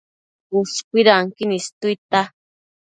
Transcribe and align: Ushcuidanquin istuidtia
Ushcuidanquin 0.61 1.55
istuidtia 1.59 2.23